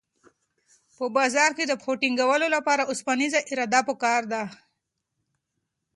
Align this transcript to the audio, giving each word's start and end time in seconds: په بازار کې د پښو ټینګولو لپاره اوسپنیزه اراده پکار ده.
په 0.95 1.05
بازار 1.17 1.51
کې 1.57 1.63
د 1.67 1.73
پښو 1.79 1.93
ټینګولو 2.01 2.47
لپاره 2.55 2.83
اوسپنیزه 2.89 3.39
اراده 3.51 3.79
پکار 3.89 4.21
ده. 4.31 4.43